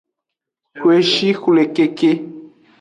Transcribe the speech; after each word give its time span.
Koeshi 0.79 1.29
xwle 1.41 1.63
keke. 1.75 2.11